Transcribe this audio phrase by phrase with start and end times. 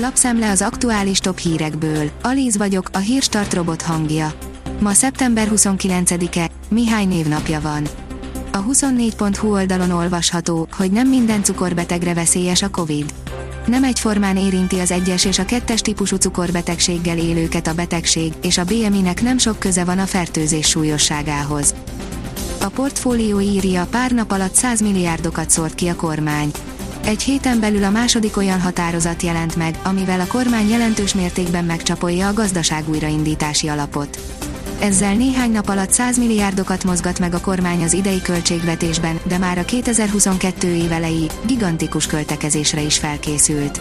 [0.00, 2.10] Lapszemle az aktuális top hírekből.
[2.22, 4.32] Alíz vagyok, a hírstart robot hangja.
[4.80, 7.88] Ma szeptember 29-e, Mihály névnapja van.
[8.52, 13.14] A 24.hu oldalon olvasható, hogy nem minden cukorbetegre veszélyes a Covid.
[13.66, 18.64] Nem egyformán érinti az egyes és a kettes típusú cukorbetegséggel élőket a betegség, és a
[18.64, 21.74] BMI-nek nem sok köze van a fertőzés súlyosságához.
[22.60, 26.50] A portfólió írja, pár nap alatt 100 milliárdokat szórt ki a kormány.
[27.08, 32.28] Egy héten belül a második olyan határozat jelent meg, amivel a kormány jelentős mértékben megcsapolja
[32.28, 34.18] a gazdaság újraindítási alapot.
[34.80, 39.58] Ezzel néhány nap alatt 100 milliárdokat mozgat meg a kormány az idei költségvetésben, de már
[39.58, 40.90] a 2022 év
[41.46, 43.80] gigantikus költekezésre is felkészült.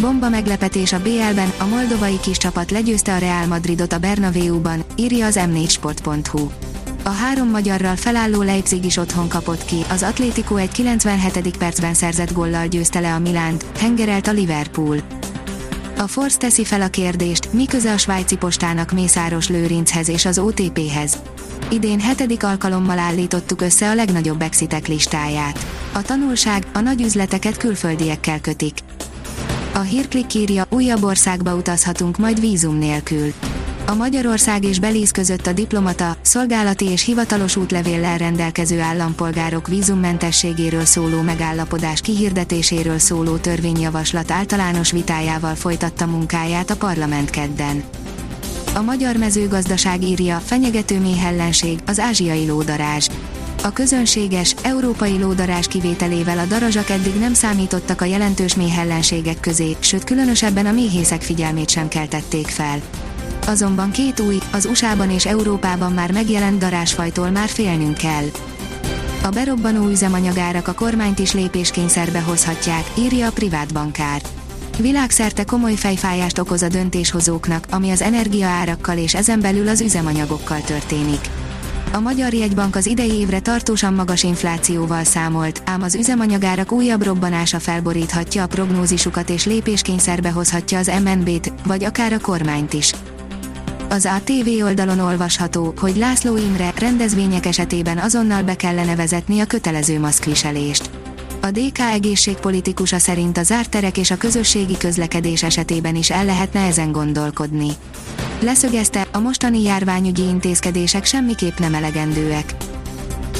[0.00, 5.26] Bomba meglepetés a BL-ben, a moldovai kis csapat legyőzte a Real Madridot a Bernabeu-ban, írja
[5.26, 6.71] az m4sport.hu.
[7.04, 11.56] A három magyarral felálló Leipzig is otthon kapott ki, az Atlético egy 97.
[11.56, 14.96] percben szerzett gollal győzte le a Milánt, hengerelt a Liverpool.
[15.98, 20.38] A Force teszi fel a kérdést, mi köze a svájci postának Mészáros Lőrinchez és az
[20.38, 21.18] OTP-hez.
[21.70, 25.66] Idén hetedik alkalommal állítottuk össze a legnagyobb exitek listáját.
[25.92, 28.78] A tanulság, a nagy üzleteket külföldiekkel kötik.
[29.74, 33.32] A hírklik írja, újabb országba utazhatunk majd vízum nélkül
[33.86, 41.20] a Magyarország és Belize között a diplomata, szolgálati és hivatalos útlevéllel rendelkező állampolgárok vízummentességéről szóló
[41.20, 47.82] megállapodás kihirdetéséről szóló törvényjavaslat általános vitájával folytatta munkáját a parlament kedden.
[48.74, 53.08] A magyar mezőgazdaság írja, fenyegető méhellenség, az ázsiai lódarázs.
[53.62, 60.04] A közönséges, európai lódarás kivételével a darazsak eddig nem számítottak a jelentős méhellenségek közé, sőt
[60.04, 62.80] különösebben a méhészek figyelmét sem keltették fel.
[63.46, 68.24] Azonban két új, az USA-ban és Európában már megjelent darásfajtól már félnünk kell.
[69.22, 74.22] A berobbanó üzemanyagárak a kormányt is lépéskényszerbe hozhatják, írja a privát bankár.
[74.78, 81.20] Világszerte komoly fejfájást okoz a döntéshozóknak, ami az energiaárakkal és ezen belül az üzemanyagokkal történik.
[81.92, 87.58] A Magyar Jegybank az idei évre tartósan magas inflációval számolt, ám az üzemanyagárak újabb robbanása
[87.58, 92.92] felboríthatja a prognózisukat és lépéskényszerbe hozhatja az MNB-t, vagy akár a kormányt is.
[93.92, 100.00] Az ATV oldalon olvasható, hogy László Imre rendezvények esetében azonnal be kellene vezetni a kötelező
[100.00, 100.90] maszkviselést.
[101.40, 106.60] A DK egészségpolitikusa szerint a zárt terek és a közösségi közlekedés esetében is el lehetne
[106.60, 107.68] ezen gondolkodni.
[108.40, 112.54] Leszögezte, a mostani járványügyi intézkedések semmiképp nem elegendőek.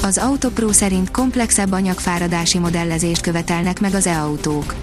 [0.03, 4.75] Az Autopro szerint komplexebb anyagfáradási modellezést követelnek meg az e-autók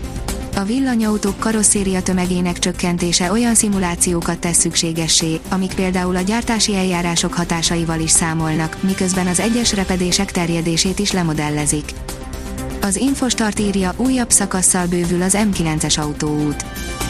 [0.60, 8.00] a villanyautók karosszéria tömegének csökkentése olyan szimulációkat tesz szükségessé, amik például a gyártási eljárások hatásaival
[8.00, 11.94] is számolnak, miközben az egyes repedések terjedését is lemodellezik.
[12.82, 16.66] Az Infostart írja, újabb szakasszal bővül az M9-es autóút.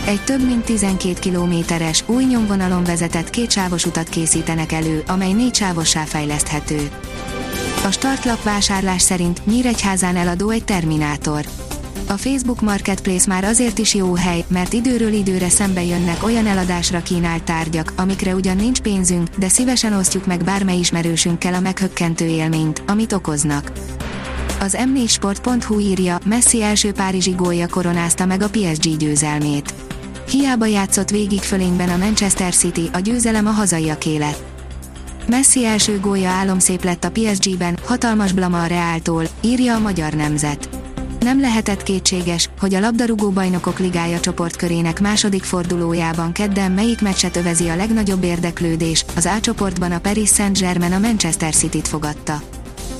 [0.05, 6.03] Egy több mint 12 kilométeres, új nyomvonalon vezetett kétsávos utat készítenek elő, amely négy sávossá
[6.03, 6.89] fejleszthető.
[7.85, 11.45] A startlap vásárlás szerint Nyíregyházán eladó egy Terminátor
[12.09, 17.01] a Facebook Marketplace már azért is jó hely, mert időről időre szembe jönnek olyan eladásra
[17.01, 22.83] kínált tárgyak, amikre ugyan nincs pénzünk, de szívesen osztjuk meg bármely ismerősünkkel a meghökkentő élményt,
[22.87, 23.71] amit okoznak.
[24.59, 29.73] Az m4sport.hu írja, Messi első Párizsi gólja koronázta meg a PSG győzelmét.
[30.29, 34.43] Hiába játszott végig fölényben a Manchester City, a győzelem a hazaiaké lett.
[35.27, 40.78] Messi első gólja álomszép lett a PSG-ben, hatalmas blama a Reáltól, írja a magyar nemzet.
[41.19, 47.67] Nem lehetett kétséges, hogy a labdarúgó bajnokok ligája csoportkörének második fordulójában kedden melyik meccset övezi
[47.67, 52.41] a legnagyobb érdeklődés, az A csoportban a Paris Saint-Germain a Manchester City-t fogadta.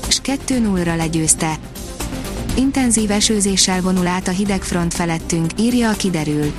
[0.08, 1.54] S 2-0-ra legyőzte.
[2.56, 6.52] Intenzív esőzéssel vonul át a hideg front felettünk, írja a kiderül.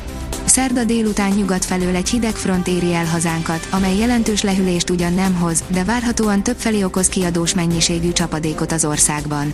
[0.45, 5.35] Szerda délután nyugat felől egy hideg front éri el hazánkat, amely jelentős lehűlést ugyan nem
[5.35, 9.53] hoz, de várhatóan többfelé okoz kiadós mennyiségű csapadékot az országban.